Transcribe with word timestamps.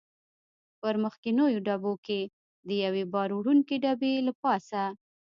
په 0.79 0.89
مخکنیو 1.03 1.63
ډبو 1.65 1.93
کې 2.05 2.19
د 2.67 2.69
یوې 2.83 3.03
بار 3.13 3.29
وړونکې 3.35 3.75
ډبې 3.83 4.13
له 4.27 4.33
پاسه. 4.41 4.83